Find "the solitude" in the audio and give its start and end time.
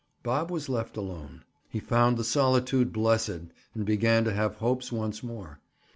2.17-2.91